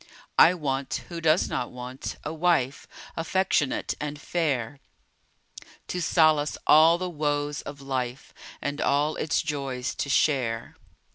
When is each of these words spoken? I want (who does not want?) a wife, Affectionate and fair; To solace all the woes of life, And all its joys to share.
I 0.39 0.55
want 0.55 1.03
(who 1.09 1.21
does 1.21 1.47
not 1.47 1.69
want?) 1.71 2.15
a 2.23 2.33
wife, 2.33 2.87
Affectionate 3.15 3.93
and 3.99 4.19
fair; 4.19 4.79
To 5.89 6.01
solace 6.01 6.57
all 6.65 6.97
the 6.97 7.07
woes 7.07 7.61
of 7.61 7.81
life, 7.81 8.33
And 8.63 8.81
all 8.81 9.15
its 9.15 9.43
joys 9.43 9.93
to 9.93 10.09
share. 10.09 10.75